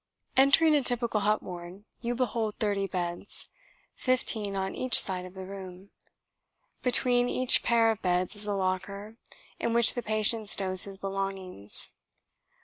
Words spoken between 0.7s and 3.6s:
a typical hut ward you behold thirty beds,